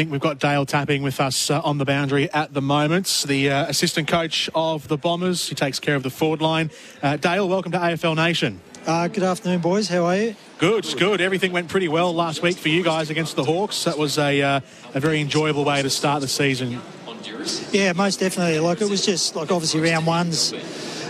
[0.00, 3.50] think we've got Dale Tapping with us uh, on the boundary at the moment, the
[3.50, 5.46] uh, assistant coach of the Bombers.
[5.46, 6.70] He takes care of the forward line.
[7.02, 8.62] Uh, Dale, welcome to AFL Nation.
[8.86, 9.88] Uh, good afternoon, boys.
[9.88, 10.36] How are you?
[10.56, 11.20] Good, good.
[11.20, 13.84] Everything went pretty well last week for you guys against the Hawks.
[13.84, 14.60] That was a, uh,
[14.94, 16.80] a very enjoyable way to start the season.
[17.70, 18.58] Yeah, most definitely.
[18.60, 20.54] Like it was just like obviously round one's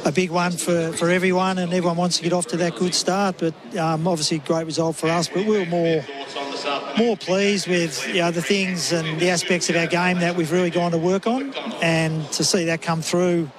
[0.05, 2.95] a big one for, for everyone, and everyone wants to get off to that good
[2.95, 3.37] start.
[3.39, 5.29] But um, obviously, great result for us.
[5.29, 6.05] But we were more
[6.97, 10.53] more pleased with you know, the things and the aspects of our game that we've
[10.53, 13.51] really gone to work on, and to see that come through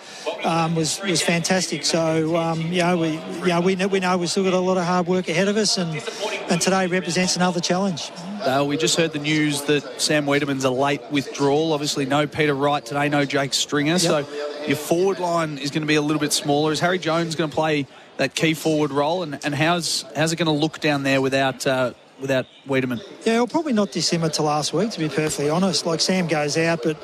[0.44, 1.86] um, was was fantastic.
[1.86, 4.60] So um, you know we you know we know, we know we've still got a
[4.60, 6.02] lot of hard work ahead of us, and
[6.50, 8.12] and today represents another challenge.
[8.44, 11.74] Dale, we just heard the news that Sam Weideman's a late withdrawal.
[11.74, 13.94] Obviously, no Peter Wright today, no Jake Stringer.
[13.94, 14.02] Yep.
[14.02, 14.28] So
[14.66, 16.72] your forward line is going to be a little bit smaller.
[16.72, 17.86] Is Harry Jones going to play
[18.18, 19.22] that key forward role?
[19.22, 23.02] And, and how's how's it going to look down there without uh, without Weideman?
[23.26, 25.86] Yeah, well, probably not dissimilar to last week, to be perfectly honest.
[25.86, 26.98] Like Sam goes out, but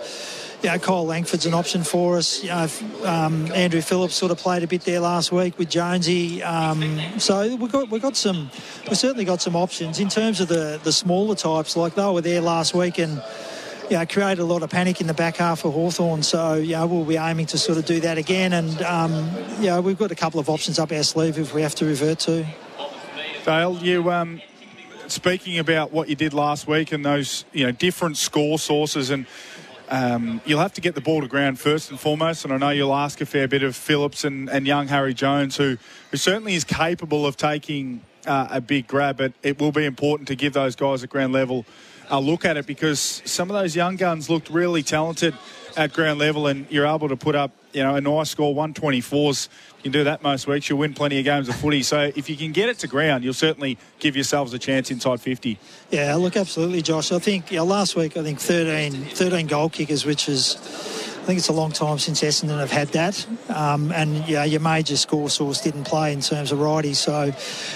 [0.63, 2.43] you know, Kyle Langford's an option for us.
[2.43, 2.67] You know,
[3.03, 6.41] um, Andrew Phillips sort of played a bit there last week with Jonesy.
[6.41, 8.49] Um, so we've got we've got some,
[8.89, 11.75] we certainly got some options in terms of the the smaller types.
[11.75, 13.21] Like they were there last week and.
[13.89, 16.21] You know, created a lot of panic in the back half of Hawthorn.
[16.21, 18.51] So, you know, we'll be aiming to sort of do that again.
[18.51, 21.61] And, um, you know, we've got a couple of options up our sleeve if we
[21.61, 22.45] have to revert to.
[23.45, 24.41] Dale, you um,
[25.07, 29.25] speaking about what you did last week and those you know different score sources and
[29.89, 32.69] um, you'll have to get the ball to ground first and foremost, and I know
[32.71, 35.77] you'll ask a fair bit of Phillips and, and young Harry Jones, who,
[36.11, 40.27] who certainly is capable of taking uh, a big grab, but it will be important
[40.27, 41.65] to give those guys at ground level
[42.09, 45.35] a look at it because some of those young guns looked really talented
[45.75, 49.49] at ground level, and you're able to put up you know a nice score, 124s
[49.77, 51.83] You can do that most weeks, you'll win plenty of games of footy.
[51.83, 55.21] So if you can get it to ground, you'll certainly give yourselves a chance inside
[55.21, 55.59] 50.
[55.91, 57.11] Yeah, look, absolutely, Josh.
[57.11, 60.55] I think last week, I think 13, 13 goal kickers, which is
[61.27, 63.27] think it's a long time since Essendon have had that.
[63.49, 66.95] Um, and yeah, your major score source didn't play in terms of Wrighty.
[66.95, 67.33] So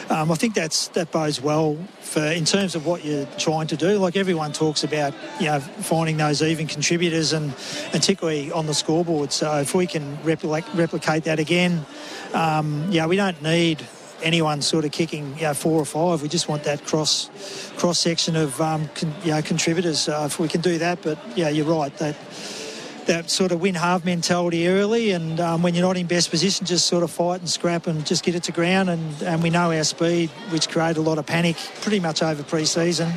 [0.09, 3.75] um, I think that's that bodes well for in terms of what you're trying to
[3.75, 3.99] do.
[3.99, 7.53] Like everyone talks about, you know, finding those even contributors and,
[7.91, 9.33] particularly on the scoreboard.
[9.33, 11.85] So if we can replicate, replicate that again,
[12.33, 13.85] um, yeah, we don't need
[14.23, 16.21] anyone sort of kicking you know, four or five.
[16.21, 17.29] We just want that cross
[17.75, 20.07] cross section of um, con, you know, contributors.
[20.07, 22.15] Uh, if we can do that, but yeah, you're right that
[23.07, 26.65] that sort of win half mentality early, and um, when you're not in best position,
[26.65, 28.89] just sort of fight and scrap and just get it to ground.
[28.89, 32.43] And, and we know our speed, which created a lot of panic pretty much over
[32.43, 33.11] pre-season.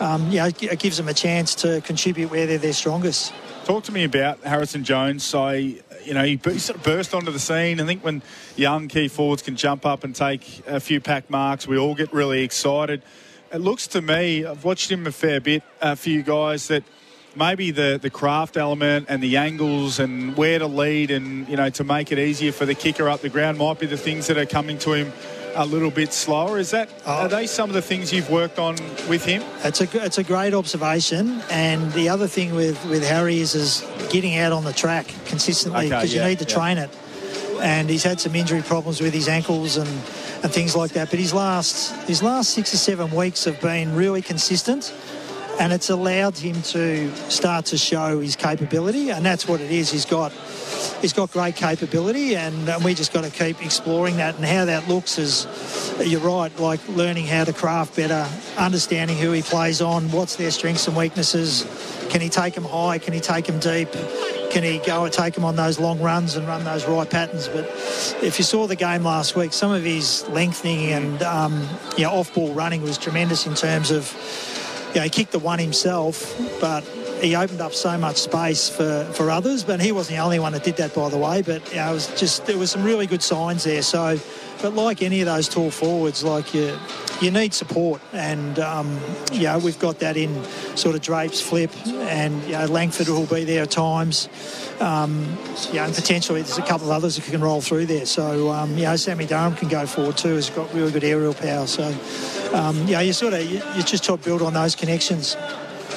[0.00, 3.32] Um, yeah, it gives them a chance to contribute where they're their strongest.
[3.64, 5.22] Talk to me about Harrison Jones.
[5.22, 7.80] So, you know, he sort of burst onto the scene.
[7.80, 8.22] I think when
[8.56, 12.12] young key forwards can jump up and take a few pack marks, we all get
[12.12, 13.02] really excited.
[13.52, 15.62] It looks to me, I've watched him a fair bit,
[15.96, 16.82] for you guys that–
[17.36, 21.70] maybe the, the craft element and the angles and where to lead and, you know,
[21.70, 24.36] to make it easier for the kicker up the ground might be the things that
[24.36, 25.12] are coming to him
[25.54, 26.58] a little bit slower.
[26.58, 27.22] Is that oh.
[27.22, 28.76] are they some of the things you've worked on
[29.08, 29.42] with him?
[29.64, 31.42] It's a it's a great observation.
[31.50, 35.84] And the other thing with, with Harry is is getting out on the track consistently
[35.84, 36.56] because okay, yeah, you need to yeah.
[36.56, 36.90] train it.
[37.60, 41.10] And he's had some injury problems with his ankles and, and things like that.
[41.10, 44.92] But his last his last six or seven weeks have been really consistent
[45.60, 49.90] and it's allowed him to start to show his capability, and that's what it is.
[49.90, 50.32] He's got
[51.02, 54.36] he's got great capability, and, and we just got to keep exploring that.
[54.36, 55.46] And how that looks is,
[56.02, 58.26] you're right, like learning how to craft better,
[58.56, 61.66] understanding who he plays on, what's their strengths and weaknesses.
[62.08, 62.98] Can he take them high?
[62.98, 63.92] Can he take them deep?
[64.50, 67.48] Can he go and take them on those long runs and run those right patterns?
[67.48, 67.66] But
[68.22, 71.68] if you saw the game last week, some of his lengthening and um,
[71.98, 74.10] you know, off-ball running was tremendous in terms of
[74.90, 76.84] you know, he kicked the one himself, but
[77.20, 79.62] he opened up so much space for, for others.
[79.62, 81.42] But he wasn't the only one that did that, by the way.
[81.42, 83.82] But you know, it was just there was some really good signs there.
[83.82, 84.18] So,
[84.62, 86.76] but like any of those tall forwards, like you,
[87.20, 88.98] you need support, and um,
[89.32, 90.44] you know, we've got that in
[90.76, 94.28] sort of Drapes, Flip, and you know, Langford will be there at times.
[94.80, 95.36] Um,
[95.74, 98.06] and potentially there's a couple of others who can roll through there.
[98.06, 100.36] So, um, you know, Sammy Durham can go forward too.
[100.36, 101.66] He's got really good aerial power.
[101.66, 101.92] So,
[102.52, 105.36] um, yeah, you sort of you, you just try to build on those connections.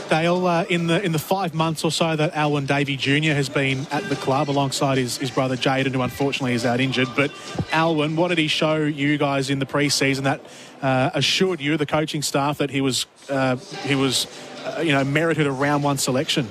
[0.09, 3.33] Dale, uh, in the in the five months or so that Alwyn Davey Jr.
[3.33, 7.07] has been at the club alongside his, his brother Jaden, who unfortunately is out injured.
[7.15, 7.31] But
[7.71, 10.41] Alwyn, what did he show you guys in the pre-season that
[10.81, 14.27] uh, assured you, the coaching staff, that he was uh, he was
[14.65, 16.45] uh, you know merited a round one selection?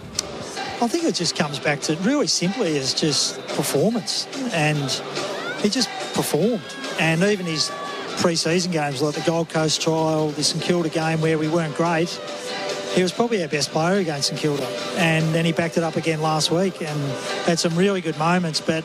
[0.81, 4.90] I think it just comes back to really simply is just performance, and
[5.62, 6.62] he just performed,
[6.98, 7.70] and even his
[8.22, 12.19] pre-season games like the Gold Coast trial, the St Kilda game where we weren't great
[12.94, 14.66] he was probably our best player against St Kilda.
[14.96, 17.00] And then he backed it up again last week and
[17.46, 18.60] had some really good moments.
[18.60, 18.84] But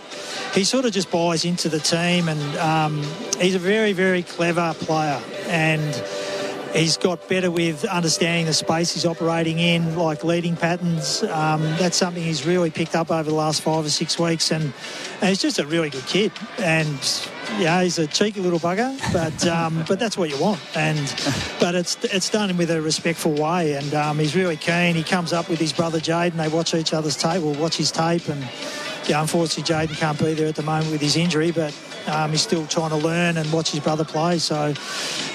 [0.54, 3.04] he sort of just buys into the team and um,
[3.40, 5.22] he's a very, very clever player.
[5.48, 5.94] And
[6.78, 11.24] he's got better with understanding the space he's operating in, like leading patterns.
[11.24, 14.52] Um, that's something he's really picked up over the last five or six weeks.
[14.52, 14.74] And,
[15.22, 16.32] and he's just a really good kid.
[16.60, 17.00] And
[17.58, 20.60] yeah, he's a cheeky little bugger, but um, but that's what you want.
[20.76, 20.98] And
[21.60, 24.96] but it's it's done with a respectful way, and um, he's really keen.
[24.96, 27.78] He comes up with his brother Jade, and they watch each other's tape, or watch
[27.78, 28.46] his tape, and
[29.08, 31.74] yeah, unfortunately Jaden can't be there at the moment with his injury, but
[32.08, 34.40] um, he's still trying to learn and watch his brother play.
[34.40, 34.74] So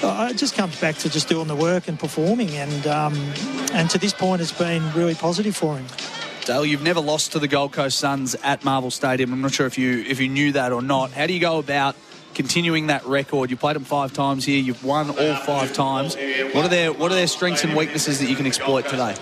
[0.03, 3.15] uh, it just comes back to just doing the work and performing, and um,
[3.73, 5.85] and to this point, it's been really positive for him.
[6.45, 9.31] Dale, you've never lost to the Gold Coast Suns at Marvel Stadium.
[9.31, 11.11] I'm not sure if you if you knew that or not.
[11.11, 11.95] How do you go about
[12.33, 13.49] continuing that record?
[13.49, 14.59] You played them five times here.
[14.59, 16.15] You've won all five times.
[16.53, 19.15] What are their What are their strengths and weaknesses that you can exploit today?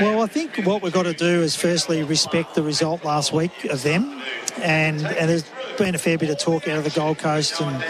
[0.00, 3.64] Well, I think what we've got to do is firstly respect the result last week
[3.64, 4.22] of them,
[4.62, 5.44] and and there's
[5.78, 7.82] been a fair bit of talk out of the Gold Coast and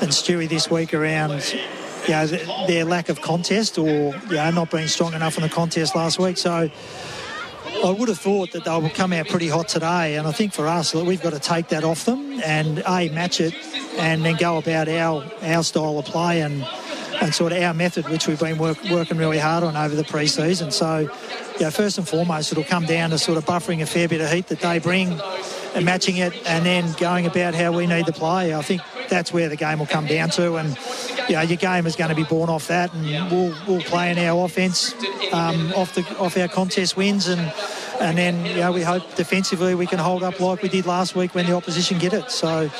[0.00, 1.32] and Stewie this week around
[2.06, 2.26] you know,
[2.66, 6.18] their lack of contest or you know, not being strong enough in the contest last
[6.18, 6.36] week.
[6.38, 6.70] So
[7.84, 10.52] I would have thought that they would come out pretty hot today, and I think
[10.52, 13.54] for us, we've got to take that off them and a match it,
[13.98, 16.64] and then go about our our style of play and
[17.20, 20.04] and sort of our method, which we've been work, working really hard on over the
[20.04, 20.70] pre-season.
[20.70, 24.08] So, you know, first and foremost, it'll come down to sort of buffering a fair
[24.08, 25.20] bit of heat that they bring
[25.74, 28.54] and matching it, and then going about how we need to play.
[28.54, 30.76] I think that's where the game will come down to, and
[31.28, 34.10] you know, your game is going to be born off that, and we'll we'll play
[34.10, 34.94] in our offense
[35.32, 37.52] um, off the off our contest wins and
[38.00, 41.14] and then you know we hope defensively we can hold up like we did last
[41.14, 42.30] week when the opposition get it.
[42.30, 42.70] So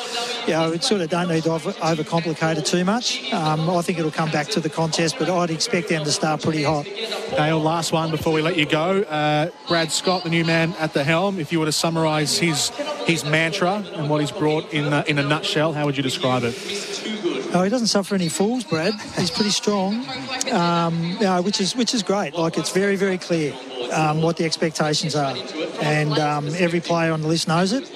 [0.47, 3.33] you know it sort of don't need to overcomplicate it too much.
[3.33, 6.43] Um, I think it'll come back to the contest, but I'd expect them to start
[6.43, 6.85] pretty hot.
[7.31, 9.03] Dale, last one before we let you go.
[9.03, 11.39] Uh, Brad Scott, the new man at the helm.
[11.39, 12.71] If you were to summarise his
[13.07, 16.43] his mantra and what he's brought in uh, in a nutshell, how would you describe
[16.45, 16.55] it?
[17.55, 18.95] Oh, he doesn't suffer any fools, Brad.
[19.17, 20.05] He's pretty strong,
[20.51, 22.35] um, which is which is great.
[22.35, 23.55] Like it's very very clear
[23.93, 25.37] um, what the expectations are,
[25.81, 27.91] and um, every player on the list knows it.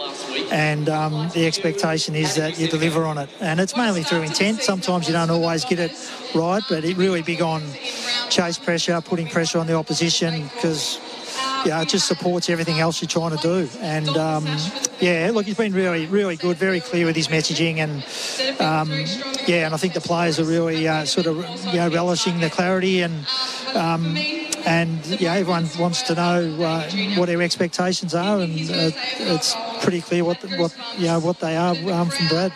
[0.52, 4.62] And um, the expectation is that you deliver on it, and it's mainly through intent.
[4.62, 5.92] Sometimes you don't always get it
[6.34, 7.62] right, but it really big on
[8.30, 11.00] chase pressure, putting pressure on the opposition because
[11.64, 13.68] yeah, it just supports everything else you're trying to do.
[13.80, 14.46] And um,
[15.00, 18.90] yeah, look, he's been really, really good, very clear with his messaging, and um,
[19.46, 22.50] yeah, and I think the players are really uh, sort of you know relishing the
[22.50, 23.26] clarity and.
[23.74, 24.16] Um,
[24.66, 30.00] and yeah, everyone wants to know uh, what their expectations are, and uh, it's pretty
[30.00, 32.52] clear what what you know what they are um, from Brad.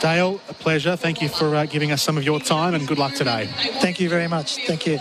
[0.00, 0.96] Dale, a pleasure.
[0.96, 3.48] Thank you for uh, giving us some of your time, and good luck today.
[3.80, 4.56] Thank you very much.
[4.66, 4.98] Thank you.